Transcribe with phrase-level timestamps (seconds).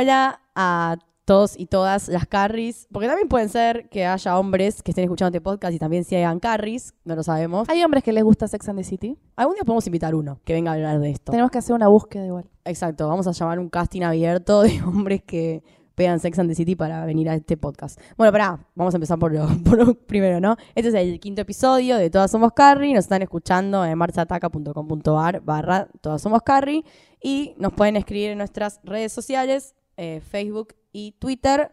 [0.00, 4.92] Hola a todos y todas las carries, porque también pueden ser que haya hombres que
[4.92, 7.68] estén escuchando este podcast y también sean carries, no lo sabemos.
[7.68, 9.18] Hay hombres que les gusta Sex and the City.
[9.34, 11.32] Algún día podemos invitar uno que venga a hablar de esto.
[11.32, 12.48] Tenemos que hacer una búsqueda igual.
[12.64, 15.64] Exacto, vamos a llamar un casting abierto de hombres que
[15.96, 18.00] vean Sex and the City para venir a este podcast.
[18.16, 20.56] Bueno, pará, vamos a empezar por lo, por lo primero, ¿no?
[20.76, 22.94] Este es el quinto episodio de Todas Somos Carrie.
[22.94, 26.84] Nos están escuchando en marchataca.com.ar barra Todas Somos Carrie.
[27.20, 31.70] Y nos pueden escribir en nuestras redes sociales, eh, Facebook y Twitter,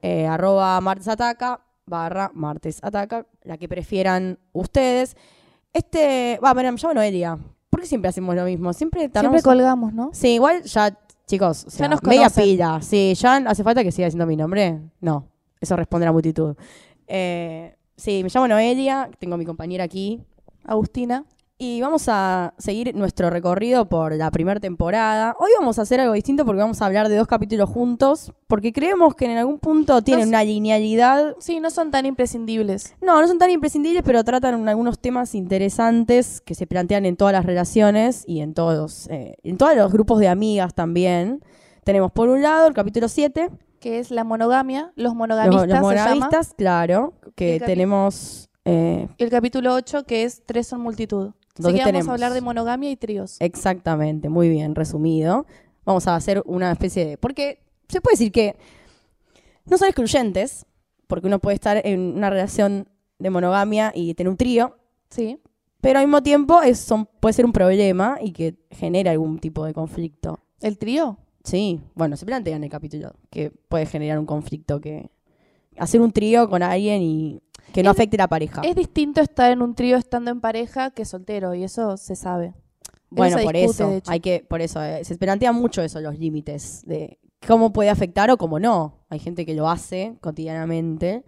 [0.00, 5.16] eh, arroba martesataca barra martesataca, la que prefieran ustedes.
[5.72, 7.38] Este, va, bueno, me llamo Noelia.
[7.70, 8.72] ¿Por qué siempre hacemos lo mismo?
[8.72, 10.10] Siempre Siempre colgamos, ¿no?
[10.12, 12.44] Sí, igual ya, chicos, o sea, nos media conocen.
[12.44, 12.80] pila.
[12.82, 14.80] Sí, ya hace falta que siga diciendo mi nombre.
[15.00, 15.28] No,
[15.60, 16.56] eso responde a la multitud.
[17.06, 20.22] Eh, sí, me llamo Noelia, tengo a mi compañera aquí.
[20.64, 21.24] Agustina.
[21.60, 25.34] Y vamos a seguir nuestro recorrido por la primera temporada.
[25.40, 28.72] Hoy vamos a hacer algo distinto porque vamos a hablar de dos capítulos juntos, porque
[28.72, 31.34] creemos que en algún punto tienen una linealidad.
[31.40, 32.94] Sí, no son tan imprescindibles.
[33.00, 37.32] No, no son tan imprescindibles, pero tratan algunos temas interesantes que se plantean en todas
[37.32, 41.42] las relaciones y en todos, eh, en todos los grupos de amigas también.
[41.82, 44.92] Tenemos por un lado el capítulo 7, Que es la monogamia.
[44.94, 45.80] Los los, monogamistas los se llama.
[46.12, 48.48] monogamistas, claro, que El tenemos...
[48.64, 51.32] eh, el capítulo 8, que es Tres son multitud.
[51.58, 53.36] Entonces vamos a hablar de monogamia y tríos.
[53.40, 55.46] Exactamente, muy bien, resumido.
[55.84, 57.18] Vamos a hacer una especie de...
[57.18, 58.56] Porque se puede decir que
[59.66, 60.66] no son excluyentes,
[61.06, 64.76] porque uno puede estar en una relación de monogamia y tener un trío,
[65.10, 65.38] Sí.
[65.80, 69.64] pero al mismo tiempo es, son, puede ser un problema y que genera algún tipo
[69.64, 70.38] de conflicto.
[70.60, 71.18] ¿El trío?
[71.44, 75.10] Sí, bueno, se plantea en el capítulo que puede generar un conflicto que...
[75.78, 77.40] Hacer un trío con alguien y
[77.72, 78.62] que no Es- afecte la pareja.
[78.64, 82.54] Es distinto estar en un trío estando en pareja que soltero, y eso se sabe.
[83.10, 86.82] Bueno, se por eso, hay que, por eso, eh, se plantea mucho eso, los límites
[86.84, 88.98] de cómo puede afectar o cómo no.
[89.08, 91.24] Hay gente que lo hace cotidianamente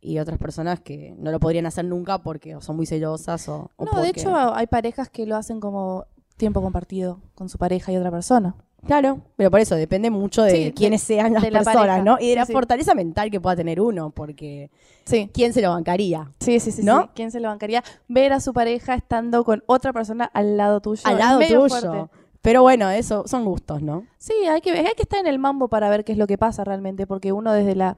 [0.00, 3.70] y otras personas que no lo podrían hacer nunca porque o son muy celosas o,
[3.76, 6.04] o No, de hecho hay parejas que lo hacen como
[6.36, 8.54] tiempo compartido con su pareja y otra persona.
[8.86, 12.02] Claro, pero por eso depende mucho de Sí, quiénes sean las la personas, pareja.
[12.02, 12.16] ¿no?
[12.20, 14.70] Y de la Sí, fortaleza mental que pueda tener uno, porque
[15.04, 15.28] Sí.
[15.34, 16.30] ¿quién se lo bancaría?
[16.40, 17.02] Sí, sí, sí, ¿No?
[17.02, 17.08] sí.
[17.14, 17.82] ¿Quién se lo bancaría?
[18.06, 21.02] Ver a su pareja estando con otra persona al lado tuyo.
[21.04, 21.68] Al lado tuyo.
[21.68, 22.06] fuerte.
[22.40, 24.06] Pero bueno, eso son gustos, ¿no?
[24.16, 26.38] Sí, hay que, hay que estar en el mambo para ver qué es lo que
[26.38, 27.96] pasa realmente, porque uno desde la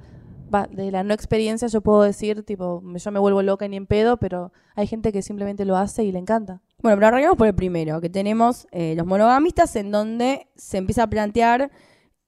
[0.73, 4.17] de la no experiencia yo puedo decir, tipo, yo me vuelvo loca ni en pedo,
[4.17, 6.61] pero hay gente que simplemente lo hace y le encanta.
[6.83, 11.05] Bueno, pero arranquemos por el primero, que tenemos eh, los monogamistas, en donde se empieza
[11.05, 11.71] a plantear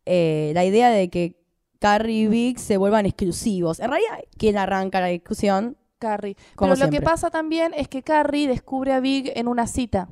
[0.05, 1.41] eh, la idea de que
[1.79, 3.81] Carrie y Vic se vuelvan exclusivos.
[3.81, 5.77] En realidad, ¿quién arranca la discusión?
[5.99, 6.37] Carrie.
[6.57, 10.09] Como Pero lo que pasa también es que Carrie descubre a Big en una cita.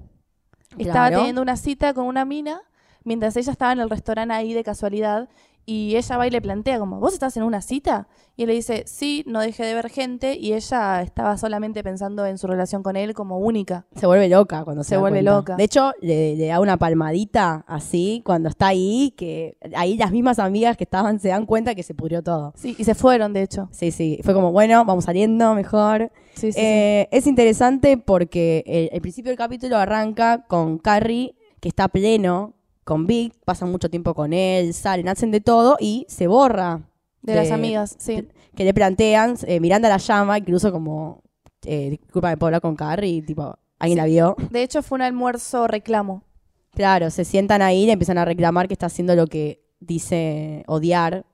[0.78, 1.17] Estaba Claro.
[1.19, 2.62] teniendo una cita con una mina
[3.05, 5.28] mientras ella estaba en el restaurante ahí de casualidad
[5.66, 8.09] y ella va y le plantea como, ¿vos estás en una cita?
[8.37, 12.25] Y él le dice, sí, no dejé de ver gente y ella estaba solamente pensando
[12.26, 13.87] en su relación con él como única.
[13.94, 15.31] Se vuelve loca cuando se, Se da vuelve cuenta.
[15.37, 15.56] loca.
[15.56, 20.38] De hecho, le, le da una palmadita así cuando está ahí, que ahí las mismas
[20.38, 22.53] amigas que estaban se dan cuenta que se pudrió todo.
[22.56, 23.69] Sí, y se fueron, de hecho.
[23.72, 24.19] Sí, sí.
[24.25, 26.10] Fue como, bueno, vamos saliendo mejor.
[26.34, 26.60] Sí, sí, sí.
[26.62, 32.54] Eh, Es interesante porque el, el principio del capítulo arranca con Carrie, que está pleno
[32.85, 36.83] con Vic, pasan mucho tiempo con él, salen, hacen de todo y se borra.
[37.23, 38.27] De las amigas, sí.
[38.55, 41.23] Que le plantean, eh, Miranda la llama, incluso como,
[41.67, 44.37] eh, disculpa, me puedo hablar con Carrie, tipo, alguien la vio.
[44.51, 46.25] De hecho, fue un almuerzo reclamo.
[46.73, 50.65] Claro, se sientan ahí y le empiezan a reclamar que está haciendo lo que dice
[50.66, 51.27] odiar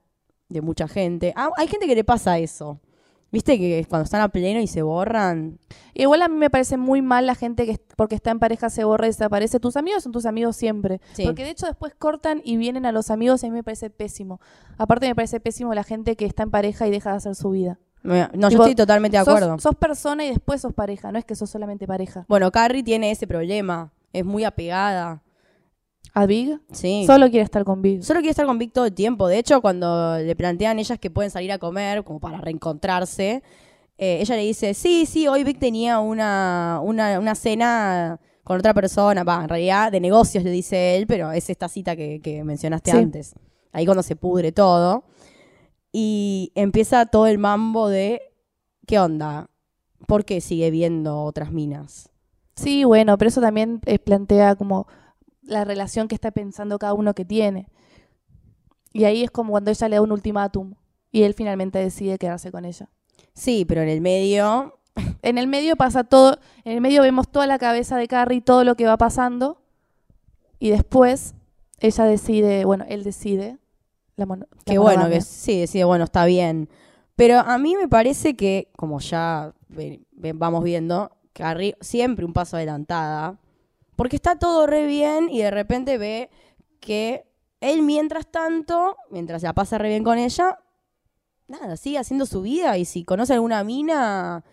[0.49, 1.33] de mucha gente.
[1.37, 2.81] Ah, hay gente que le pasa eso.
[3.33, 5.59] ¿Viste que cuando están a pleno y se borran?
[5.95, 8.85] Igual a mí me parece muy mal la gente que porque está en pareja se
[8.85, 9.59] borra y desaparece.
[9.61, 11.01] Tus amigos son tus amigos siempre.
[11.15, 11.25] Sí.
[11.25, 13.91] Porque de hecho después cortan y vienen a los amigos y a mí me parece
[13.91, 14.41] pésimo.
[14.79, 17.51] Aparte me parece pésimo la gente que está en pareja y deja de hacer su
[17.51, 17.79] vida.
[18.03, 19.59] No, Tipo, yo estoy totalmente de Sos- acuerdo.
[19.59, 22.25] Sos, persona y después sos pareja, no es que sos solamente pareja.
[22.29, 23.91] Bueno, Carrie tiene ese problema.
[24.13, 25.23] Es muy apegada.
[26.19, 26.59] ¿A Big?
[26.73, 27.05] Sí.
[27.07, 28.03] Solo quiere estar con Big.
[28.03, 29.29] Solo quiere estar con Vic todo el tiempo.
[29.29, 33.43] De hecho, cuando le plantean ellas que pueden salir a comer, como para reencontrarse,
[33.99, 38.73] eh, ella le dice, sí, sí, hoy Vic tenía una, una, una cena con otra
[38.73, 39.25] persona.
[39.25, 42.93] Va, en realidad de negocios le dice él, pero es esta cita que, que mencionaste
[42.93, 42.97] Sí.
[42.97, 43.35] antes.
[43.73, 45.05] Ahí cuando se pudre todo.
[45.93, 48.23] Y empieza todo el mambo de,
[48.87, 49.51] ¿qué onda?
[50.07, 52.09] ¿Por qué sigue viendo otras minas?
[52.55, 54.87] Sí, bueno, pero eso también eh, plantea como
[55.47, 57.69] la relación que está pensando cada uno que tiene.
[58.93, 60.75] Y ahí es como cuando ella le da un ultimátum
[61.13, 62.89] y él finalmente decide quedarse con ella.
[63.35, 64.79] Sí, pero en el medio
[65.23, 68.65] En el medio pasa todo, en el medio vemos toda la cabeza de Carrie, todo
[68.65, 69.61] lo que va pasando,
[70.59, 71.35] y después
[71.81, 73.59] ella decide, bueno, él decide
[74.17, 76.71] la mono- la Que bueno, que sí, decide, bueno, está bien.
[77.15, 79.53] Pero a mí me parece que, como ya
[80.35, 83.39] vamos viendo, Carrie siempre un paso adelantada.
[83.97, 86.31] Porque está todo re bien y de repente ve
[86.81, 87.27] que
[87.61, 90.59] él, mientras tanto, mientras la pasa re bien con ella,
[91.49, 92.77] nada, sigue haciendo su vida.
[92.79, 94.45] Y si conoce alguna mina,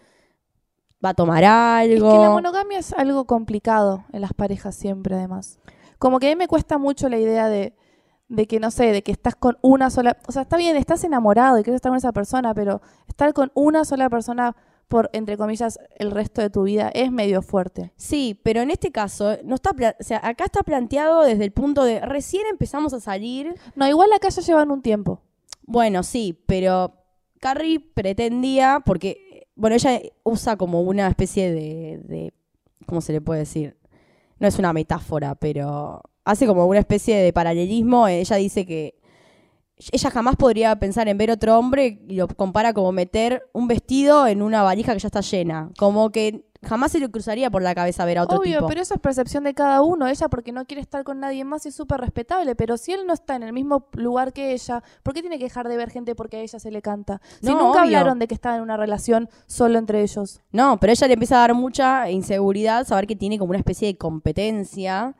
[1.03, 2.11] va a tomar Es algo.
[2.11, 5.59] que la monogamia es algo complicado en las parejas siempre, además.
[5.99, 7.75] Como que a mí me cuesta mucho la idea de,
[8.29, 10.17] de que, no sé, de que estás con una sola...
[10.27, 13.51] O sea, está bien, estás enamorado y quieres estar con esa persona, pero estar con
[13.53, 14.55] una sola persona
[14.93, 17.91] por, entre comillas, el resto de tu vida es medio fuerte.
[17.95, 21.83] Sí, pero en este caso, no está o sea, acá está planteado desde el punto
[21.83, 23.55] de recién empezamos a salir.
[23.75, 25.19] No, igual acá ya llevan un tiempo.
[25.65, 26.93] Bueno, sí, pero
[27.39, 32.33] Carrie pretendía, porque, bueno, ella usa como una especie de, de,
[32.85, 33.75] ¿cómo se le puede decir?
[34.37, 38.07] No es una metáfora, pero hace como una especie de paralelismo.
[38.07, 39.01] Ella dice que
[39.91, 44.27] ella jamás podría pensar en ver otro hombre y lo compara como meter un vestido
[44.27, 45.71] en una valija que ya está llena.
[45.77, 48.67] Como que jamás se le cruzaría por la cabeza ver a otro Obvio, tipo.
[48.69, 50.07] pero eso es percepción de cada uno.
[50.07, 52.55] Ella porque no quiere estar con nadie más y es súper respetable.
[52.55, 55.45] Pero si él no está en el mismo lugar que ella, ¿por qué tiene que
[55.45, 57.19] dejar de ver gente porque a ella se le canta?
[57.41, 57.97] Si No, nunca obvio.
[57.97, 60.39] hablaron de que estaban en una relación solo entre ellos.
[60.53, 63.87] No, pero ella le empieza a dar mucha inseguridad saber que tiene como una especie
[63.89, 65.15] de competencia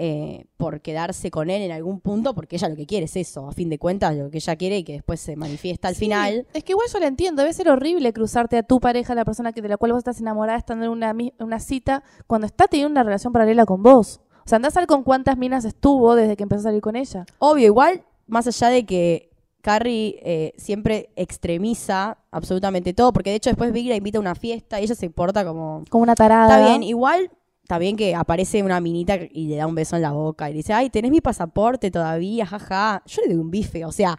[0.00, 3.48] eh, por quedarse con él en algún punto, porque ella lo que quiere es eso,
[3.48, 6.02] a fin de cuentas, lo que ella quiere y que después se manifiesta al Sí,
[6.06, 6.46] final.
[6.54, 7.42] Es que igual yo lo entiendo.
[7.42, 10.20] Debe ser horrible cruzarte a tu pareja, la persona que de la cual vos estás
[10.20, 14.20] enamorada, estando en una, una cita, cuando está teniendo una relación paralela con vos.
[14.44, 16.96] O sea, andás a ver con cuántas minas estuvo desde que empezó a salir con
[16.96, 17.26] ella.
[17.38, 19.30] Obvio, igual, más allá de que
[19.60, 24.34] Carrie eh, siempre extremiza absolutamente todo, porque de hecho después Big la invita a una
[24.34, 25.84] fiesta y ella se porta como...
[25.90, 26.56] Como una tarada.
[26.56, 27.30] Está bien, igual,
[27.68, 30.54] está bien que aparece una minita y le da un beso en la boca y
[30.54, 33.02] le dice, ay, tenés mi pasaporte todavía, jaja.
[33.04, 34.18] Yo le doy un bife, o sea,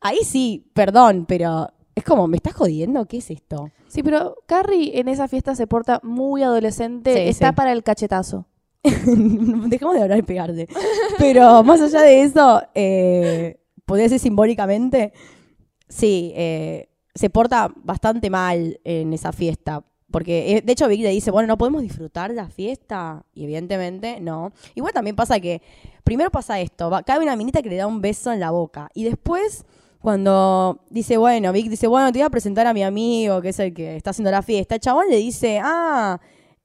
[0.00, 3.06] ahí sí, perdón, pero es como, ¿me estás jodiendo?
[3.06, 3.70] ¿Qué es esto?
[3.86, 7.14] Sí, pero Carrie en esa fiesta se porta muy adolescente.
[7.14, 7.54] Sí, está sí.
[7.54, 8.48] para el cachetazo.
[8.82, 10.66] Dejemos de hablar y pegarte.
[11.18, 15.12] Pero más allá de eso, eh, podría ser simbólicamente,
[15.88, 19.84] sí, eh, se porta bastante mal en esa fiesta.
[20.10, 23.24] Porque, eh, de hecho, Vic le dice, bueno, ¿no podemos disfrutar la fiesta?
[23.34, 24.52] Y evidentemente, no.
[24.74, 25.60] Igual también pasa que,
[26.02, 28.88] primero pasa esto, va, cae una minita que le da un beso en la boca.
[28.94, 29.66] Y después,
[30.00, 33.58] cuando dice, bueno, Vic dice, bueno, te voy a presentar a mi amigo, que es
[33.58, 36.18] el que está haciendo la fiesta, el chabón le dice, ah,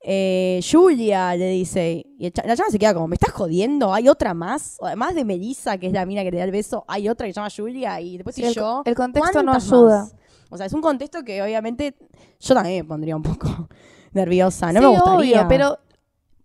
[0.06, 2.06] eh, Julia, le dice.
[2.18, 3.94] Y la chava se queda como, ¿me estás jodiendo?
[3.94, 4.78] ¿Hay otra más?
[4.82, 7.34] Además de Melissa, que es la mina que le da el beso, hay otra que
[7.34, 8.84] se llama Julia y después Sí, el, yo.
[8.86, 10.00] el contexto no ¿Cuántas ayuda.
[10.04, 10.16] más?
[10.54, 11.96] O sea, es un contexto que obviamente
[12.40, 13.68] yo también me pondría un poco
[14.14, 14.72] nerviosa.
[14.72, 15.18] No sí, me gustaría.
[15.40, 15.80] obvio, pero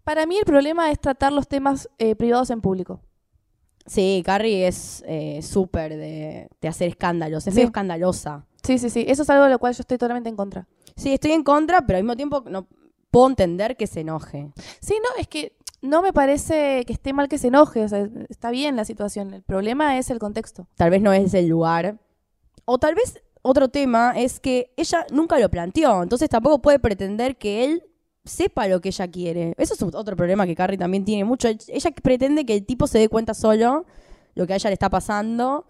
[0.05, 3.00] para mí el problema es tratar los temas eh, privados en público.
[3.87, 7.47] Sí, Carrie es eh, súper de, de hacer escándalos.
[7.47, 7.59] Es Sí.
[7.59, 8.44] medio escandalosa.
[8.62, 9.04] Sí, sí, sí.
[9.09, 10.66] Eso es algo de lo cual yo estoy totalmente en contra.
[10.97, 12.66] Sí, estoy en contra, pero al mismo tiempo no
[13.11, 14.50] puedo entender que se enoje.
[14.80, 17.82] Sí, no, es que no me parece que esté mal que se enoje.
[17.85, 19.32] O sea, está bien la situación.
[19.32, 20.66] El problema es el contexto.
[20.75, 21.99] Tal vez no es el lugar.
[22.66, 26.02] O tal vez otro tema es que ella nunca lo planteó.
[26.02, 27.83] Entonces tampoco puede pretender que él
[28.25, 29.55] sepa lo que ella quiere.
[29.57, 31.49] Eso es otro problema que Carrie también tiene mucho.
[31.49, 33.87] Ella pretende que el tipo se dé cuenta solo
[34.35, 35.67] lo que a ella le está pasando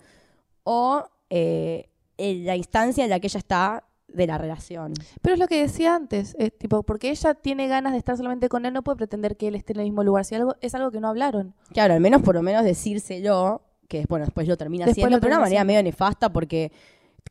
[0.65, 4.95] o eh, en la instancia en la que ella está de la relación.
[5.23, 6.35] Pero es lo que decía antes.
[6.39, 9.49] eh, tipo, porque ella tiene ganas de estar solamente con él, no puede pretender que
[9.49, 10.25] él esté en el mismo lugar.
[10.25, 11.55] Si algo, es algo que no hablaron.
[11.73, 15.21] Claro, al menos por lo menos decírselo, que bueno, después lo termina Después haciendo, lo
[15.21, 16.73] pero de una manera medio nefasta porque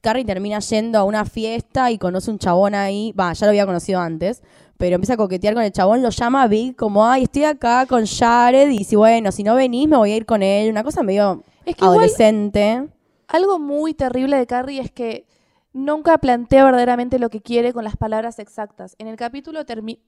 [0.01, 3.65] Carrie termina yendo a una fiesta y conoce un chabón ahí, va, ya lo había
[3.65, 4.41] conocido antes,
[4.77, 7.85] pero empieza a coquetear con el chabón, lo llama a Big como, ay, estoy acá
[7.87, 10.83] con Jared y si bueno, si no venís me voy a ir con él, una
[10.83, 12.87] cosa medio Es que igual adolescente.
[13.27, 15.25] algo muy terrible de Carrie es que
[15.73, 18.95] nunca plantea verdaderamente lo que quiere con las palabras exactas.
[18.99, 19.99] En el capítulo termi-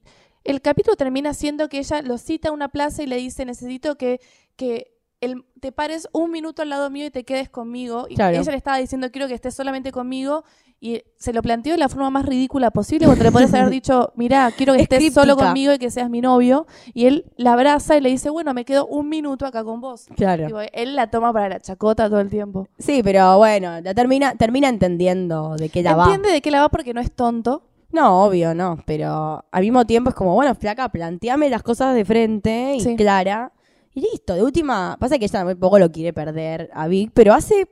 [0.42, 3.96] el capítulo termina siendo que ella lo cita a una plaza y le dice, necesito
[3.96, 4.20] que,
[4.56, 8.06] que el- te pares un minuto al lado mío y te quedes conmigo.
[8.08, 8.36] Y Claro.
[8.38, 10.44] ella le estaba diciendo, quiero que estés solamente conmigo.
[10.82, 14.12] Y se lo planteó de la forma más ridícula posible, cuando le podrías haber dicho,
[14.16, 16.66] mira, quiero que Es estés solo conmigo y que seas mi novio.
[16.94, 20.06] Y él la abraza y le dice, bueno, me quedo un minuto acá con vos.
[20.16, 20.46] Claro.
[20.46, 22.66] Tipo, él la toma para la chacota todo el tiempo.
[22.78, 26.04] Sí, pero bueno, la termina, termina entendiendo de qué la va.
[26.04, 27.62] Entiende de qué la va porque no es tonto.
[27.92, 32.06] No, obvio, no, pero al mismo tiempo es como, bueno, flaca, planteame las cosas de
[32.06, 32.96] frente y Sí.
[32.96, 33.52] clara.
[33.94, 37.68] Y listo, de última, pasa que ella tampoco lo quiere perder a Vic, pero hace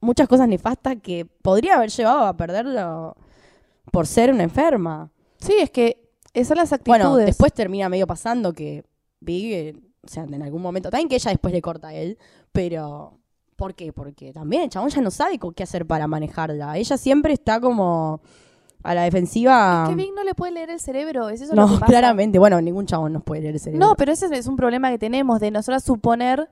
[0.00, 3.16] muchas cosas nefastas que podría haber llevado a perderlo
[3.90, 5.10] por ser una enferma.
[5.38, 7.02] Sí, es que esas son las actitudes.
[7.02, 8.84] Bueno, después termina medio pasando que
[9.20, 12.18] Vic, eh, o sea, en algún momento, también que ella después le corta a él,
[12.52, 13.18] pero
[13.58, 13.92] ¿Por qué?
[13.92, 16.78] Porque también el chabón ya no sabe qué hacer para manejarla.
[16.78, 18.20] Ella siempre está como
[18.82, 19.86] a la defensiva.
[19.88, 21.86] Que Vic no le puede leer el cerebro, es eso lo que no, pasa.
[21.86, 22.38] claramente.
[22.38, 23.86] Bueno, ningún chabón nos puede leer el cerebro.
[23.86, 26.48] No, pero ese es un problema que tenemos de nosotras suponer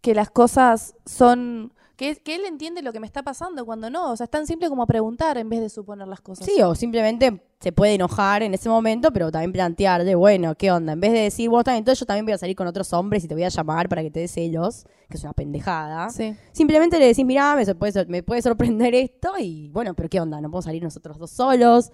[0.00, 1.72] que las cosas son...
[1.98, 4.12] Que, que él entiende lo que me está pasando cuando no.
[4.12, 6.46] O sea, es tan simple como preguntar en vez de suponer las cosas.
[6.46, 10.92] Sí, o simplemente se puede enojar en ese momento, pero también plantearle, bueno, ¿qué onda?
[10.92, 13.24] En vez de decir, vos también, entonces yo también voy a salir con otros hombres
[13.24, 16.08] y te voy a llamar para que te des celos, que es una pendejada.
[16.10, 16.36] Sí.
[16.52, 20.40] Simplemente le decís, mirá, me, puede, me puede sorprender esto y bueno, pero ¿qué onda?
[20.40, 21.90] ¿No podemos salir nosotros dos solos?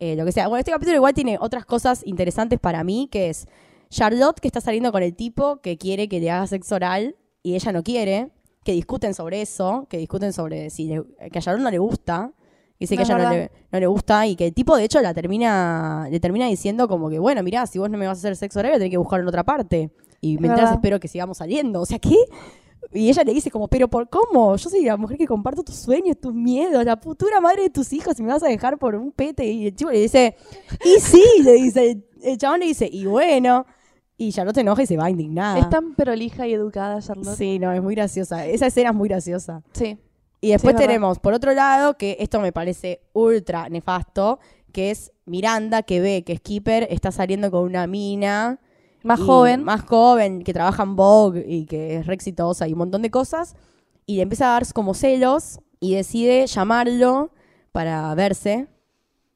[0.00, 0.48] Eh, lo que sea.
[0.48, 3.46] Bueno, este capítulo igual tiene otras cosas interesantes para mí, que es
[3.88, 7.54] Charlotte que está saliendo con el tipo que quiere que le haga sexo oral y
[7.54, 8.30] ella no quiere,
[8.64, 12.32] que discuten sobre eso, que discuten sobre si le- que a Charlotte no le gusta.
[12.78, 15.00] Dice que a ella no le, no le gusta y que el tipo de hecho
[15.02, 18.20] la termina, le termina diciendo como que, bueno, mirá, si vos no me vas a
[18.20, 19.90] hacer sexo oral, voy a tener que buscar en otra parte.
[20.22, 20.74] Y Es mientras verdad.
[20.74, 21.82] espero que sigamos saliendo.
[21.82, 22.16] O sea, ¿qué?
[22.92, 24.56] Y ella le dice como, pero ¿por cómo?
[24.56, 27.92] Yo soy la mujer que comparto tus sueños, tus miedos, la futura madre de tus
[27.92, 29.44] hijos y me vas a dejar por un pete.
[29.46, 30.34] Y el chico le dice,
[30.84, 33.66] y sí, le dice, el chabón le dice, y bueno.
[34.22, 35.58] Y Charlotte se enoja y se va indignada.
[35.58, 37.38] Es tan prolija y educada, Charlotte.
[37.38, 38.44] Sí, no, es muy graciosa.
[38.44, 39.62] Esa escena es muy graciosa.
[39.72, 39.98] Sí.
[40.42, 44.38] Y después tenemos, por otro lado, que esto me parece ultra nefasto,
[44.72, 48.60] que es Miranda que ve que Skipper está saliendo con una mina
[49.02, 49.64] Más joven.
[49.64, 53.10] Más joven, que trabaja en Vogue y que es re exitosa y un montón de
[53.10, 53.56] cosas.
[54.04, 57.32] Y le empieza a dar como celos y decide llamarlo
[57.72, 58.68] para verse.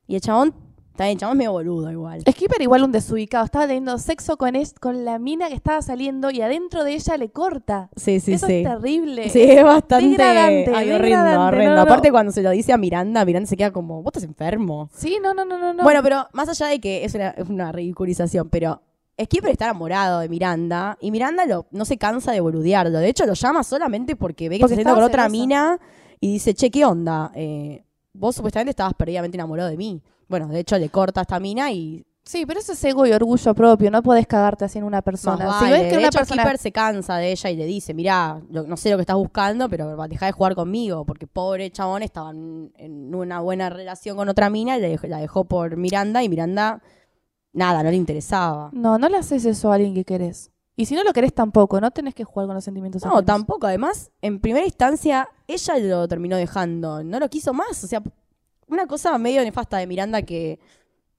[0.07, 0.55] Y el chabón,
[0.97, 2.23] también el chabón es medio boludo igual.
[2.31, 3.45] Skipper igual un desubicado.
[3.45, 7.17] Estaba teniendo sexo con, es- con la mina que estaba saliendo y adentro de ella
[7.17, 7.91] le corta.
[7.97, 8.55] Sí, sí, Eso sí.
[8.55, 9.29] es terrible.
[9.31, 11.71] Sí, es bastante degradante, ay, horrendo, horrendo.
[11.71, 11.83] no, no, no.
[11.83, 14.89] Aparte cuando se lo dice a Miranda, Miranda se queda como, vos estás enfermo.
[14.95, 15.73] Sí, no, no, no, no.
[15.75, 15.83] no.
[15.83, 18.81] Bueno, pero más allá de que es una, es una ridiculización, pero
[19.21, 22.99] Skipper está enamorado de Miranda y Miranda lo, no se cansa de boludearlo.
[22.99, 25.79] De hecho, lo llama solamente porque ve que Porque está saliendo con otra mina
[26.21, 27.31] y dice, che, ¿qué onda?
[27.35, 30.01] Eh, vos supuestamente estabas perdidamente enamorado de mí.
[30.29, 33.13] Bueno, de hecho, le corta a esta mina y Sí, pero eso es ego y
[33.13, 33.91] orgullo propio.
[33.91, 35.45] No podés cagarte así en una más persona.
[35.47, 35.67] vale.
[35.67, 36.57] Si ves que de una hecho, persona...
[36.57, 39.69] Se cansa de ella y le dice, mirá, lo- no sé lo que estás buscando,
[39.69, 42.73] pero deja de jugar conmigo, porque pobre chabón estaba en,
[43.15, 46.81] una buena relación con otra mina y dejó- la dejó por Miranda y Miranda,
[47.53, 48.71] nada, no le interesaba.
[48.73, 50.51] No, no le haces eso a alguien que querés.
[50.77, 53.27] Y si no lo querés tampoco, no tenés que jugar con los sentimientos No, ajenos.
[53.27, 53.67] tampoco.
[53.67, 57.05] Además, en primera instancia, ella lo terminó dejando.
[57.05, 57.85] No lo quiso más.
[57.85, 58.03] O sea,
[58.69, 60.59] una cosa medio nefasta de Miranda que,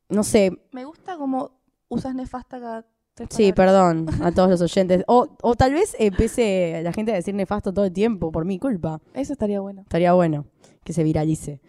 [0.09, 0.51] no sé.
[0.71, 1.51] Me gusta como
[1.87, 5.03] usas nefasta cada tres Sí, perdón a todos los oyentes.
[5.07, 8.59] O, o tal vez empiece la gente a decir nefasto todo el tiempo por mi
[8.59, 9.01] culpa.
[9.13, 9.81] Eso estaría bueno.
[9.81, 10.45] Estaría bueno
[10.83, 11.61] que se viralice.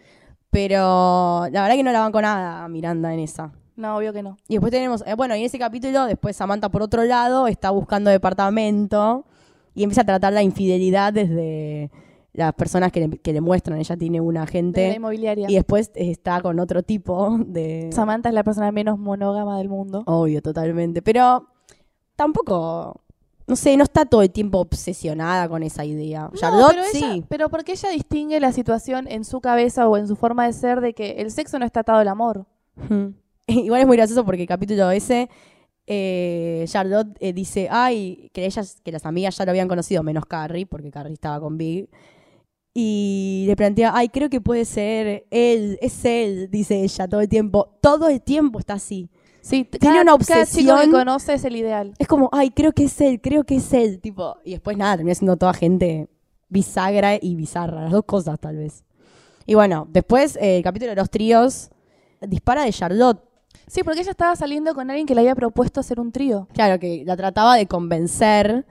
[0.49, 3.51] Pero la verdad que no la van con nada a Miranda en esa.
[3.75, 4.37] No, obvio que no.
[4.47, 7.69] Y después tenemos, eh, bueno, y en ese capítulo, después Samantha por otro lado está
[7.69, 9.25] buscando departamento
[9.75, 11.91] y empieza a tratar la infidelidad desde
[12.37, 13.77] las personas que le, que le muestran.
[13.79, 15.49] Ella tiene un De la agente inmobiliaria.
[15.49, 17.89] y después está con otro tipo de...
[17.91, 20.03] Samantha es la persona menos monógama del mundo.
[20.05, 21.01] Obvio, totalmente.
[21.01, 21.47] Pero
[22.15, 23.01] tampoco,
[23.47, 26.29] no sé, no está todo el tiempo obsesionada con esa idea.
[26.31, 27.23] No, Charlotte pero ella- sí.
[27.27, 30.81] pero porque ella distingue la situación en su cabeza o en su forma de ser
[30.81, 32.45] de que el sexo no está atado al amor.
[33.47, 35.29] Igual es muy gracioso porque el capítulo ese,
[35.87, 40.25] eh, Charlotte eh, dice, ay, que ellas, que las amigas ya lo habían conocido, menos
[40.25, 41.89] Carrie, porque Carrie estaba con Big.
[42.79, 47.27] Y le plantea, ay, creo que puede ser él, es él, dice ella todo el
[47.27, 47.69] tiempo.
[47.81, 49.09] Todo el tiempo está así.
[49.41, 50.91] Sí, Tiene cada- una Cada chico que obsesión.
[50.91, 51.93] conoce es el ideal.
[51.97, 54.37] Es como, ay, creo que es él, creo que es él, tipo.
[54.45, 56.07] Y después nada, termina siendo toda gente
[56.49, 58.83] bisagra y bizarra, las dos cosas tal vez.
[59.47, 61.71] Y bueno, después eh, el capítulo de los tríos
[62.21, 63.23] dispara de Charlotte.
[63.65, 66.47] Sí, porque ella estaba saliendo con alguien que le había propuesto hacer un trío.
[66.53, 68.67] Claro, que la trataba de convencer,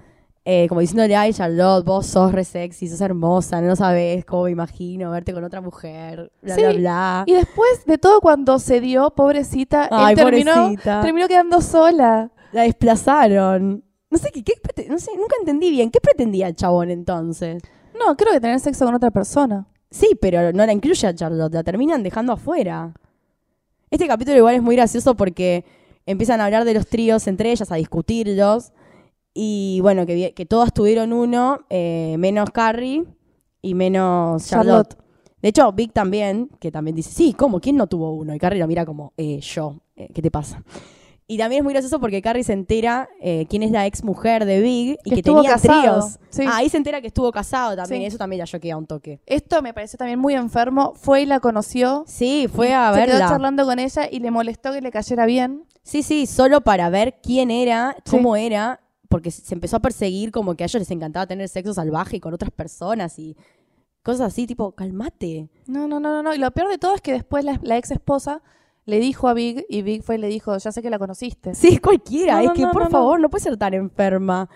[0.49, 4.53] eh, como diciéndole, ay, Charlotte, vos sos re sexy, sos hermosa, no sabes cómo me
[4.53, 7.25] imagino verte con otra mujer, bla, Sí, bla, bla.
[7.26, 11.00] Y después de todo cuando se dio, pobrecita, Ay, él terminó, pobrecita.
[11.00, 12.31] terminó quedando sola.
[12.53, 13.83] La desplazaron.
[14.09, 15.91] No sé, ¿qué, no sé, nunca entendí bien.
[15.91, 17.61] ¿Qué pretendía el chabón entonces?
[17.99, 19.67] No, creo que tener sexo con otra persona.
[19.91, 22.95] Sí, pero no la incluye a Charlotte, la terminan dejando afuera.
[23.91, 25.65] Este capítulo igual es muy gracioso porque
[26.07, 28.73] empiezan a hablar de los tríos entre ellas, a discutirlos.
[29.38, 33.05] Y bueno, que, que todas tuvieron uno, eh, menos Carrie
[33.61, 34.88] y menos Charlotte.
[34.95, 35.07] Charlotte.
[35.43, 37.61] De hecho, Vic también, que también dice, sí, ¿cómo?
[37.61, 38.35] ¿Quién no tuvo uno?
[38.35, 40.64] Y Carrie lo mira como, eh, yo, eh, ¿qué te pasa?
[41.28, 44.45] Y también es muy gracioso porque Carrie se entera eh, quién es la ex mujer
[44.47, 46.19] de Big y Que que, tenía tríos.
[46.31, 46.45] sí.
[46.47, 48.07] Ah, ahí se entera que estuvo casado también, Sí.
[48.07, 49.21] eso también la choquea un toque.
[49.26, 50.95] Esto me pareció también muy enfermo.
[50.95, 52.05] Fue y la conoció.
[52.07, 53.28] Sí, fue a se quedó verla.
[53.28, 55.64] charlando con ella y le molestó que le cayera bien.
[55.83, 58.12] Sí, sí, solo para ver quién era, Sí.
[58.16, 61.75] cómo era, porque se empezó a perseguir como que a ellos les encantaba tener sexo
[61.75, 63.37] salvaje con otras personas y
[64.03, 65.49] cosas así, tipo, calmate.
[65.67, 66.35] No, no, no, no, no.
[66.35, 68.43] Y lo peor de todo es que después la, la ex esposa
[68.85, 71.55] le dijo a Big y Big fue y le dijo, ya sé que la conociste.
[71.55, 74.49] Sí, es cualquiera, No, es que no, por favor, no puede ser tan enferma.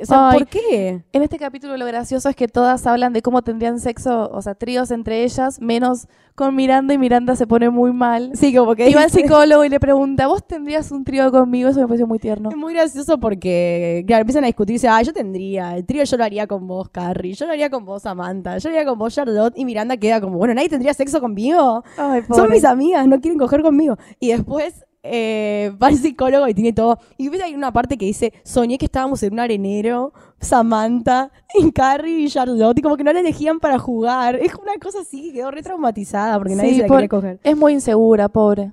[0.00, 0.38] O sea, Ay.
[0.38, 1.02] ¿por qué?
[1.12, 4.54] En este capítulo lo gracioso es que todas hablan de cómo tendrían sexo, o sea,
[4.54, 8.30] tríos entre ellas, menos con Miranda y Miranda se pone muy mal.
[8.34, 11.68] Sí, como que Y va al psicólogo y le pregunta, ¿vos tendrías un trío conmigo?
[11.68, 12.50] Eso me pareció muy tierno.
[12.50, 16.24] Es muy gracioso porque, claro, empiezan a discutirse, ah, yo tendría, el trío yo lo
[16.24, 19.14] haría con vos, Carrie, yo lo haría con vos, Samantha, yo lo haría con vos,
[19.14, 21.84] Charlotte, y Miranda queda como, bueno, ¿nadie tendría sexo conmigo?
[21.98, 23.98] Ay, Son mis amigas, no quieren coger conmigo.
[24.18, 26.98] Y después eh, va el psicólogo y tiene todo.
[27.16, 31.70] Y ves hay una parte que dice, soñé que estábamos en un arenero, Samantha, y
[31.72, 34.36] Carrie y Charlotte, y como que no la elegían para jugar.
[34.36, 37.40] Es una cosa así que quedó re traumatizada porque nadie Sí, se la por- coger.
[37.42, 38.72] Es muy insegura, pobre.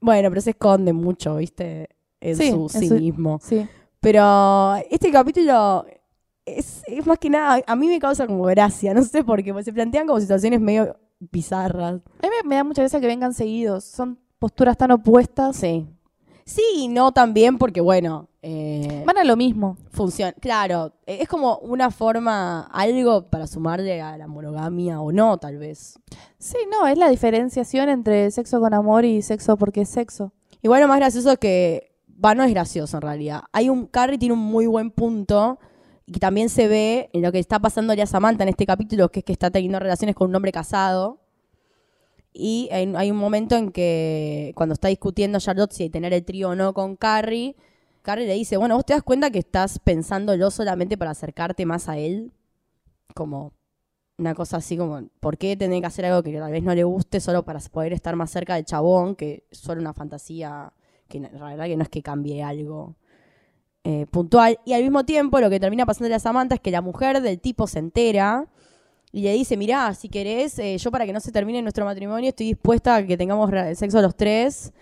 [0.00, 1.88] Bueno, pero se esconde mucho, ¿viste?
[2.20, 3.40] En Sí, su en su- cinismo.
[3.42, 3.66] Sí.
[4.00, 5.84] Pero este capítulo
[6.46, 9.52] es, es más que nada, a mí me causa como gracia, no sé por qué,
[9.52, 11.94] porque se plantean como situaciones medio bizarras.
[11.94, 13.84] A mí me, me da mucha gracia que vengan seguidos.
[13.84, 15.56] Son posturas tan opuestas.
[15.56, 15.86] Sí.
[16.44, 19.76] Sí y no también porque, bueno, eh, Van a lo mismo.
[19.90, 20.32] funciona.
[20.32, 25.58] Claro, eh, es como una forma, algo para sumarle a la monogamia o no, tal
[25.58, 25.98] vez.
[26.38, 30.32] Sí, no, es la diferenciación entre sexo con amor y sexo porque es sexo.
[30.62, 33.42] Igual lo más gracioso es que, va, no es gracioso en realidad.
[33.52, 35.58] Hay un, Carrie tiene un muy buen punto
[36.06, 39.10] y que también se ve en lo que está pasándole a Samantha en este capítulo,
[39.10, 41.20] que es que está teniendo relaciones con un hombre casado.
[42.40, 46.50] Y hay, hay un momento en que cuando está discutiendo Charlotte si tener el trío
[46.50, 47.56] o no con Carrie,
[48.02, 51.88] Carrie le dice, bueno, ¿vos te das cuenta que estás pensándolo solamente para acercarte más
[51.88, 52.32] a él?
[53.12, 53.52] Como
[54.18, 56.84] una cosa así como, ¿por qué tener que hacer algo que tal vez no le
[56.84, 59.16] guste solo para poder estar más cerca del chabón?
[59.16, 60.72] Que es solo una fantasía
[61.08, 62.94] que en realidad que no es que cambie algo
[63.82, 64.60] eh, puntual.
[64.64, 67.40] Y al mismo tiempo lo que termina pasándole a Samantha es que la mujer del
[67.40, 68.46] tipo se entera
[69.12, 72.28] y le dice, mirá, si querés, eh, yo para que no se termine nuestro matrimonio
[72.28, 74.72] estoy dispuesta a que tengamos sexo los tres,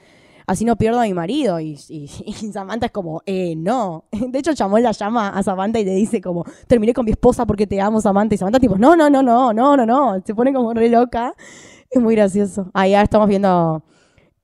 [0.49, 1.61] así no pierdo a mi marido.
[1.61, 4.05] Y, y- y Samantha es como, eh, no.
[4.13, 7.47] De hecho, Chamón la llama a Samantha y le dice como, terminé con mi esposa
[7.47, 8.35] porque te amo, Samantha.
[8.35, 10.21] Y Samantha tipo, no, no, no, no, no, no, no.
[10.25, 11.33] Se pone como re loca.
[11.89, 12.69] Es muy gracioso.
[12.75, 13.85] Ahí ya estamos viendo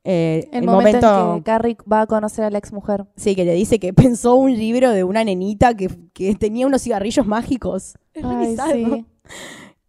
[0.05, 3.05] eh, El, el, momento, momento, en que Carrie va a conocer a la ex mujer.
[3.17, 6.83] sí, que le dice que pensó un libro de una nenita que, que tenía unos
[6.83, 7.95] cigarrillos mágicos.
[8.15, 9.05] Es Ay, bizarro.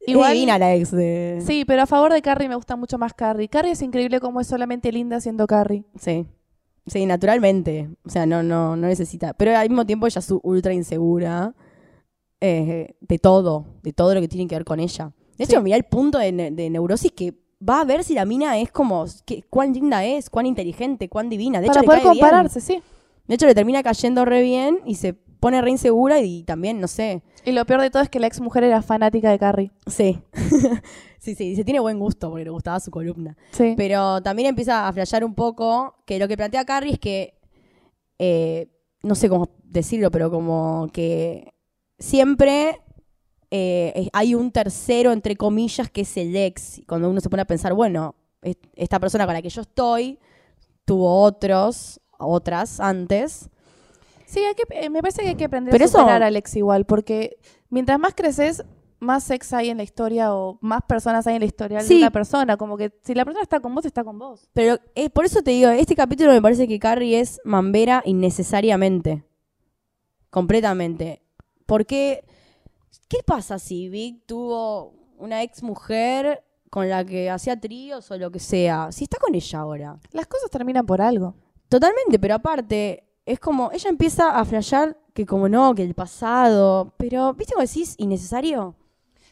[0.06, 1.42] Es Igual- divina la ex de...
[1.46, 3.48] Sí, pero a favor de Carrie me gusta mucho más Carrie.
[3.48, 5.86] Carrie es increíble como es solamente linda siendo Carrie.
[5.98, 6.26] Sí.
[6.86, 7.90] Sí, naturalmente.
[8.06, 9.34] O sea, no, no, no necesita.
[9.34, 11.54] Pero al mismo tiempo ella es ultra insegura
[12.42, 15.14] eh, de todo, de todo lo que tiene que ver con ella.
[15.38, 15.64] De hecho, Sí.
[15.64, 17.34] mira el punto de, ne- de neurosis que
[17.68, 21.30] va a ver si la mina es como, que, cuán linda es, cuán inteligente, cuán
[21.30, 21.62] divina.
[21.62, 22.12] De Para hecho, le poder bien.
[22.14, 22.82] compararse, sí.
[23.28, 26.88] De hecho, le termina cayendo re bien y se pone re insegura y también, no
[26.88, 29.72] sé, Y lo peor de todo es que la ex mujer era fanática de Carrie.
[29.88, 30.22] sí.
[31.20, 33.36] sí, sí, dice, tiene buen gusto porque le gustaba su columna.
[33.52, 33.74] Sí.
[33.78, 37.34] Pero también empieza a flashear un poco que lo que plantea Carrie es que,
[38.20, 38.68] eh,
[39.02, 41.54] no sé cómo decirlo, pero como que
[42.00, 42.80] siempre
[43.52, 46.80] eh, hay un tercero, entre comillas, que es el ex.
[46.80, 49.62] Y Cuando uno se pone a pensar, bueno, es- esta persona con la que yo
[49.62, 50.20] estoy
[50.86, 53.50] tuvo otros, otras antes.
[54.34, 56.28] Sí, hay que, eh, me parece que hay que aprender Pero a eso- superar a
[56.28, 57.38] Alex igual, porque
[57.70, 58.64] mientras más creces,
[59.00, 61.96] más sex hay en la historia o más personas hay en la historia Sí.
[61.96, 62.58] de una persona.
[62.58, 64.50] Como que si la persona está con vos, está con vos.
[64.54, 69.24] Pero eh, por eso te digo, este capítulo me parece que Carrie es mambera innecesariamente.
[70.30, 71.22] Completamente.
[71.66, 72.24] Porque,
[73.08, 78.32] ¿qué pasa si Vic tuvo una ex mujer con la que hacía tríos o lo
[78.32, 78.92] que sea?
[78.92, 80.00] Si está con ella ahora.
[80.12, 81.36] Las cosas terminan por algo.
[81.70, 86.94] Totalmente, pero aparte, es como, ella empieza a flashear que como no, que el pasado.
[86.98, 87.96] Pero, ¿viste cómo decís?
[87.98, 88.76] Innecesario.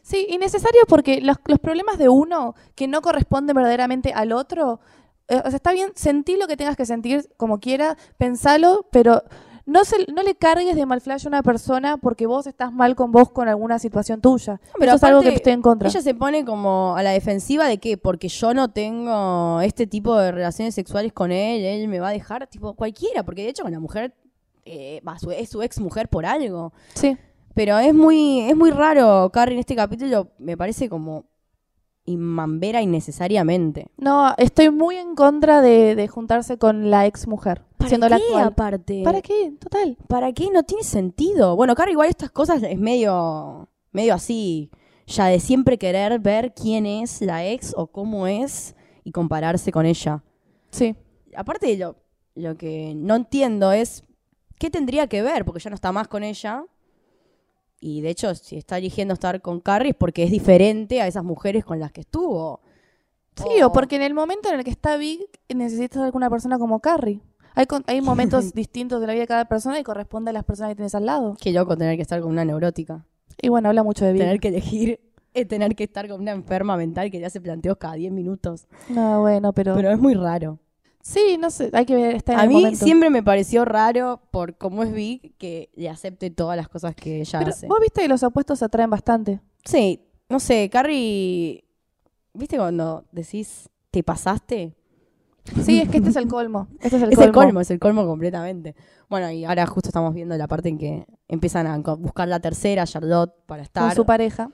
[0.01, 4.79] Sí, innecesario porque los, problemas de uno que no corresponden verdaderamente al otro,
[5.27, 9.23] eh, o sea, está bien, sentí lo que tengas que sentir como quiera, pensalo, pero
[9.65, 12.95] no, se, no le cargues de mal flash a una persona porque vos estás mal
[12.95, 14.59] con vos con alguna situación tuya.
[14.77, 15.89] pero Eso es algo que estoy en contra.
[15.89, 20.17] Ella se pone como a la defensiva de que porque yo no tengo este tipo
[20.17, 23.63] de relaciones sexuales con él, él me va a dejar, tipo cualquiera, porque de hecho
[23.63, 24.13] con la mujer
[24.65, 25.01] eh,
[25.37, 26.73] es su ex mujer por algo.
[26.93, 27.17] Sí.
[27.53, 31.25] Pero es muy, es muy raro, Carrie, en este capítulo me parece como
[32.05, 33.87] inmambera innecesariamente.
[33.97, 38.43] No, estoy muy en contra de, de juntarse con la ex mujer, siendo la actual.
[38.47, 39.01] aparte?
[39.03, 39.53] ¿Para qué?
[39.59, 39.97] Total.
[40.07, 40.49] ¿Para qué?
[40.51, 41.55] No tiene sentido.
[41.55, 44.71] Bueno, Carrie, igual estas cosas es medio, medio así,
[45.07, 49.85] ya de siempre querer ver quién es la ex o cómo es y compararse con
[49.85, 50.23] ella.
[50.71, 50.95] Sí.
[51.35, 51.95] Aparte de lo,
[52.35, 54.03] lo que no entiendo es
[54.57, 55.43] ¿qué tendría que ver?
[55.43, 56.65] Porque ya no está más con ella.
[57.83, 61.23] Y de hecho, si está eligiendo estar con Carrie es porque es diferente a esas
[61.23, 62.61] mujeres con las que estuvo.
[63.35, 65.19] Sí, o porque en el momento en el que está Big
[65.53, 67.21] necesitas estar con una persona como Carrie.
[67.55, 70.43] Hay, con- hay momentos distintos de la vida de cada persona y corresponde a las
[70.43, 71.35] personas que tienes al lado.
[71.41, 73.03] Qué loco tener que estar con una neurótica.
[73.41, 74.21] Y bueno, habla mucho de Big.
[74.21, 74.99] Tener que elegir
[75.33, 78.67] es tener que estar con una enferma mental que le hace planteos cada 10 minutos.
[78.89, 79.73] No, bueno, pero...
[79.75, 80.59] Pero es muy raro.
[81.03, 82.83] Sí, no sé, hay que ver, está en A el mí momento.
[82.85, 87.21] siempre me pareció raro por cómo es Vic que le acepte todas las cosas que
[87.21, 87.67] ella Pero hace.
[87.67, 89.41] vos viste que los opuestos se atraen bastante.
[89.65, 91.63] Sí, no sé, Carrie.
[92.33, 94.75] ¿Viste cuando decís te pasaste?
[95.63, 96.67] Sí, es que este es el colmo.
[96.79, 97.25] Este es el es colmo.
[97.27, 98.75] el colmo, es el colmo completamente.
[99.09, 102.85] Bueno, y ahora justo estamos viendo la parte en que empiezan a buscar la tercera,
[102.85, 103.95] Charlotte, para Con estar.
[103.95, 104.49] su pareja.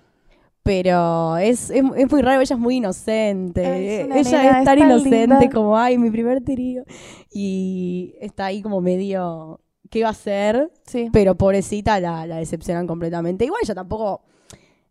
[0.67, 4.01] Pero es, es, es muy raro, ella es muy inocente.
[4.19, 5.49] Es ella es tan inocente linda.
[5.51, 6.84] como, ay, mi primer trío.
[7.32, 10.69] Y está ahí como medio, ¿qué va a hacer?
[10.86, 11.10] Sí.
[11.13, 13.45] Pero pobrecita la, la decepcionan completamente.
[13.45, 14.21] Igual ella tampoco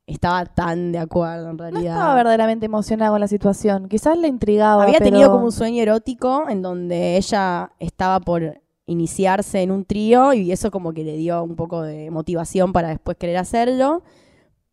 [0.07, 1.95] estaba tan de acuerdo en No realidad.
[1.95, 3.89] estaba verdaderamente emocionada con la situación.
[3.89, 4.85] Quizás le intrigaba.
[4.85, 9.85] Había pero- tenido como un sueño erótico en donde ella estaba por iniciarse en un
[9.85, 14.03] trío y eso como que le dio un poco de motivación para después querer hacerlo.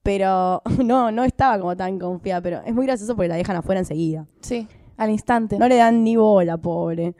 [0.03, 2.41] Pero no, no estaba como tan confiada.
[2.41, 4.27] Pero es muy gracioso porque la dejan afuera enseguida.
[4.41, 5.57] Sí, al instante.
[5.57, 7.15] No le dan ni bola, pobre.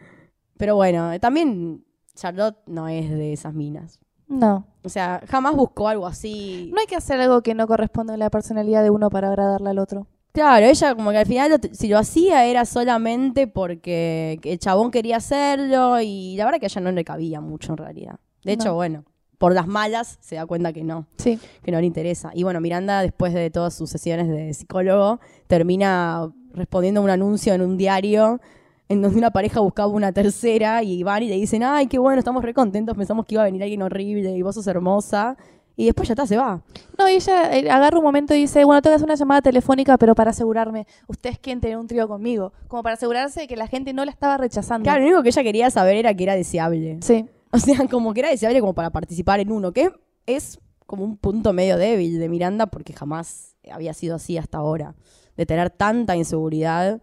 [0.58, 1.84] Pero bueno, también
[2.16, 4.00] Charlotte no es de esas minas.
[4.28, 4.66] No.
[4.84, 6.70] O sea, jamás buscó algo así.
[6.74, 9.70] No hay que hacer algo que no corresponde a la personalidad de uno para agradarle
[9.70, 10.08] al otro.
[10.32, 14.90] Claro, ella como que al final lo si lo hacía era solamente porque el chabón
[14.90, 18.20] quería hacerlo y la verdad que a ella no le cabía mucho en realidad.
[18.44, 18.76] De hecho, No.
[18.76, 19.04] bueno,
[19.44, 21.38] por las malas se da cuenta que no, Sí.
[21.62, 22.32] que no le interesa.
[22.34, 27.54] Y bueno, Miranda después de todas sus sesiones de psicólogo termina respondiendo a un anuncio
[27.54, 28.40] en un diario
[28.88, 32.20] en donde una pareja buscaba una tercera y van y le dicen, ay, qué bueno,
[32.20, 35.36] estamos re contentos, pensamos que iba a venir alguien horrible y vos sos hermosa.
[35.76, 36.62] Y después ya está, se va.
[36.98, 39.42] No, y ella eh, agarra un momento y dice, bueno, tengo que hacer una llamada
[39.42, 42.54] telefónica, pero para asegurarme, ustedes quieren tener un trío conmigo.
[42.70, 44.84] Como para asegurarse de que la gente no la estaba rechazando.
[44.86, 47.00] Claro, lo único que ella quería saber era que era deseable.
[47.02, 47.26] Sí.
[47.54, 49.92] O sea, como que era deseable como para participar en uno, que
[50.26, 54.96] es como un punto medio débil de Miranda porque jamás había sido así hasta ahora.
[55.38, 57.00] De tener tanta inseguridad.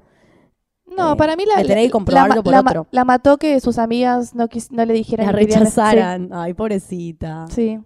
[0.87, 2.87] No, Eh, para mí la, la- comprobarlo la, por la ma- otro.
[2.91, 6.31] la mató que sus amigas no, quis- no le dijeran La rechazaran.
[6.33, 7.47] Ay, pobrecita.
[7.49, 7.79] Sí.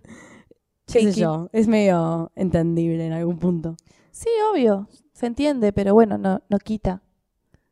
[0.87, 1.49] Qué sé yo.
[1.53, 3.77] Es medio entendible en algún punto.
[4.11, 4.89] Sí, obvio.
[5.13, 7.03] Se entiende, pero bueno, no, no quita.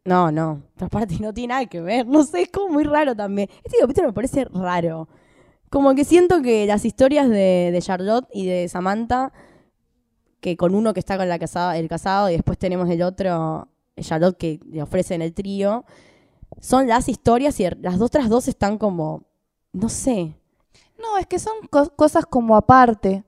[0.04, 0.62] No, no.
[0.80, 2.06] Otra no tiene nada que ver.
[2.06, 3.48] No sé, es como muy raro también.
[3.64, 5.08] Este capítulo me parece raro.
[5.70, 9.32] Como que siento que las historias de, de Charlotte y de Samantha,
[10.40, 13.68] que con uno que está con la casada, el casado y después tenemos el otro,
[14.00, 15.84] Charlotte, que le ofrecen el trío,
[16.60, 19.24] son las historias y las otras dos están como,
[19.72, 20.36] no sé,
[20.98, 23.24] No, es que son co- cosas como aparte.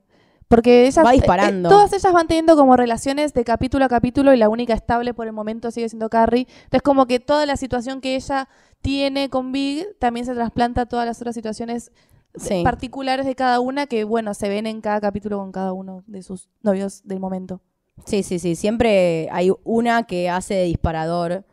[0.47, 4.33] Porque ellas, Va eh, eh, todas ellas van teniendo como relaciones de capítulo a capítulo
[4.33, 6.47] y la única estable por el momento sigue siendo Carrie.
[6.65, 8.47] Entonces como que toda la situación que ella
[8.81, 11.91] tiene con Big también se trasplanta a todas las otras situaciones
[12.37, 12.63] Sí.
[12.63, 16.21] particulares de cada una que, bueno, se ven en cada capítulo con cada uno de
[16.21, 17.61] sus novios del momento.
[18.05, 18.55] Sí, sí, sí.
[18.55, 21.45] Siempre hay una que hace de disparador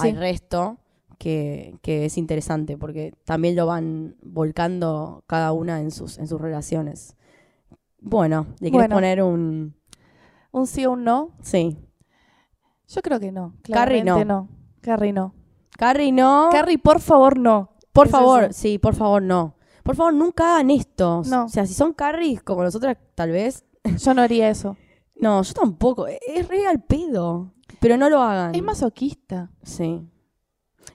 [0.00, 0.08] Sí.
[0.08, 0.78] al resto,
[1.18, 6.40] que, que es interesante, porque también lo van volcando cada una en sus, en sus
[6.40, 7.16] relaciones.
[8.06, 8.96] Bueno, ¿le quieres Bueno.
[8.96, 9.74] poner un...?
[10.52, 11.30] ¿Un sí o un no?
[11.40, 11.76] Sí.
[12.88, 13.54] Yo creo que no.
[13.62, 14.24] Carrie no.
[14.24, 14.48] no.
[14.80, 15.34] Carrie no.
[15.76, 16.50] Carrie, no.
[16.52, 17.70] Carrie, por favor, no.
[17.92, 19.56] por es favor, sí, por favor, no.
[19.82, 21.22] Por favor, nunca hagan esto.
[21.26, 21.46] No.
[21.46, 23.64] O sea, si son Carrie como nosotras, tal vez...
[23.98, 24.76] Yo no haría eso.
[25.16, 26.08] No, yo tampoco.
[26.08, 27.52] Es- Es re al pedo.
[27.80, 28.52] Pero no lo hagan.
[28.54, 29.48] Es masoquista.
[29.62, 30.04] Sí.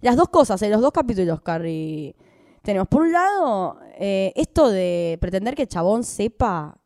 [0.01, 2.15] Las dos cosas, en los dos capítulos, Carrie.
[2.61, 6.78] Tenemos, por un lado, eh, esto de pretender que el chabón sepa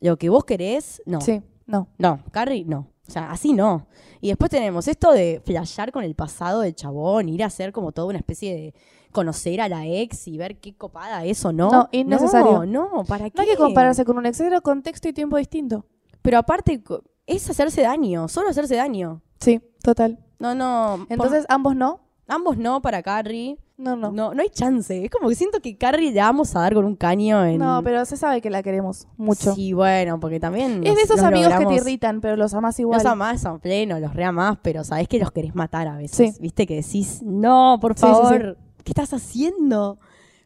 [0.00, 1.02] lo que vos querés.
[1.06, 1.20] No.
[1.20, 1.88] Sí, no.
[1.98, 2.88] No, Carrie, no.
[3.08, 3.86] O sea, así no.
[4.20, 7.92] Y después tenemos esto de flashear con el pasado del chabón, ir a hacer como
[7.92, 8.74] toda una especie de
[9.12, 11.70] conocer a la ex y ver qué copada es o no.
[11.70, 12.64] No, innecesario.
[12.66, 13.36] No, no, ¿para qué?
[13.36, 15.86] No hay que compararse con un ex, era contexto y tiempo distinto.
[16.22, 16.82] Pero aparte,
[17.26, 19.22] es hacerse daño, solo hacerse daño.
[19.40, 20.18] Sí, total.
[20.40, 20.96] No, no.
[21.06, 22.00] por- Entonces, ambos no.
[22.28, 23.58] Ambos no para Carrie.
[23.78, 24.10] No, no.
[24.10, 25.04] No, no hay chance.
[25.04, 27.58] Es como que siento que Carrie le vamos a dar con un caño en.
[27.58, 29.54] No, pero se sabe que la queremos mucho.
[29.54, 30.86] Sí, bueno, porque también.
[30.86, 32.98] es de esos amigos que te irritan, pero los amas igual.
[32.98, 36.36] Los amás a pleno, los reamás, pero sabés que los querés matar a veces.
[36.36, 36.40] Sí.
[36.40, 38.12] Viste que decís, no, por Sí, sí, sí.
[38.12, 39.98] favor, ¿qué estás haciendo?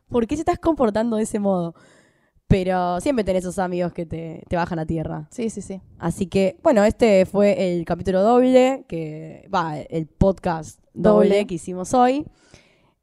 [0.08, 1.74] ¿Por qué se estás comportando de ese modo?
[2.48, 5.28] Pero siempre tenés esos amigos que te, te bajan a tierra.
[5.30, 5.80] Sí, sí, sí.
[6.00, 11.46] Así que, bueno, este fue el capítulo doble, que va, el podcast doble, Doble.
[11.46, 12.26] que hicimos hoy.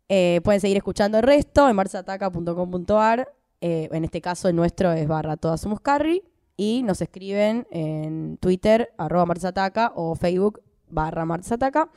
[0.10, 3.33] Eh, pueden seguir escuchando el resto en marsataca.com.ar.
[3.60, 6.23] Eh, en este caso, el nuestro es barra todas somos Carry.
[6.55, 11.89] Y nos escriben en Twitter, arroba marsataca, o Facebook, barra marsataca.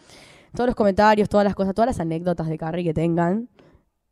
[0.54, 3.48] Todos los comentarios, todas las cosas, todas las anécdotas de Carrie que tengan.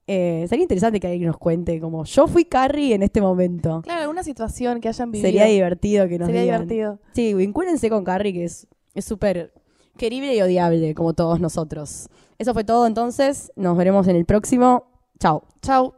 [0.07, 3.83] Eh, sería interesante que alguien nos cuente como yo fui Carrie en este momento.
[3.83, 5.27] Claro, alguna situación que hayan vivido.
[5.29, 6.66] Sería divertido que nos Sería digan.
[6.66, 6.98] divertido.
[7.12, 9.53] Sí, vincúlense con Carrie, que es es súper
[9.98, 12.08] querible y odiable, como todos nosotros.
[12.38, 13.52] Eso fue todo entonces.
[13.56, 14.87] Nos veremos en el próximo.
[15.20, 15.42] Chao.
[15.61, 15.92] Chau.